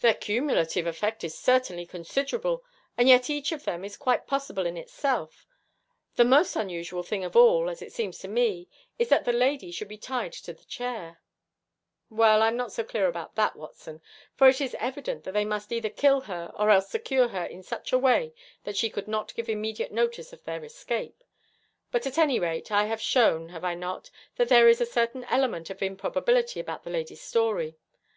'Their 0.00 0.14
cumulative 0.14 0.84
effect 0.84 1.22
is 1.22 1.38
certainly 1.38 1.86
considerable, 1.86 2.64
and 2.98 3.08
yet 3.08 3.30
each 3.30 3.52
of 3.52 3.62
them 3.62 3.84
is 3.84 3.96
quite 3.96 4.26
possible 4.26 4.66
in 4.66 4.76
itself. 4.76 5.46
The 6.16 6.24
most 6.24 6.56
unusual 6.56 7.04
thing 7.04 7.22
of 7.22 7.36
all, 7.36 7.70
as 7.70 7.80
it 7.80 7.92
seems 7.92 8.18
to 8.18 8.26
me, 8.26 8.68
is 8.98 9.08
that 9.10 9.24
the 9.24 9.32
lady 9.32 9.70
should 9.70 9.86
be 9.86 9.96
tied 9.96 10.32
to 10.32 10.52
the 10.52 10.64
chair.' 10.64 11.20
'Well, 12.08 12.42
I 12.42 12.48
am 12.48 12.56
not 12.56 12.72
so 12.72 12.82
clear 12.82 13.06
about 13.06 13.36
that, 13.36 13.54
Watson, 13.54 14.02
for 14.34 14.48
it 14.48 14.60
is 14.60 14.74
evident 14.80 15.22
that 15.22 15.34
they 15.34 15.44
must 15.44 15.70
either 15.70 15.88
kill 15.88 16.22
her 16.22 16.52
or 16.58 16.70
else 16.70 16.90
secure 16.90 17.28
her 17.28 17.44
in 17.44 17.62
such 17.62 17.92
a 17.92 17.96
way 17.98 18.34
that 18.64 18.76
she 18.76 18.90
could 18.90 19.06
not 19.06 19.32
give 19.36 19.48
immediate 19.48 19.92
notice 19.92 20.32
of 20.32 20.42
their 20.42 20.64
escape. 20.64 21.22
But 21.92 22.08
at 22.08 22.18
any 22.18 22.40
rate 22.40 22.72
I 22.72 22.86
have 22.86 23.00
shown, 23.00 23.50
have 23.50 23.62
I 23.64 23.76
not, 23.76 24.10
that 24.34 24.48
there 24.48 24.68
is 24.68 24.80
a 24.80 24.84
certain 24.84 25.22
element 25.26 25.70
of 25.70 25.80
improbability 25.80 26.58
about 26.58 26.82
the 26.82 26.90
lady's 26.90 27.22
story? 27.22 27.76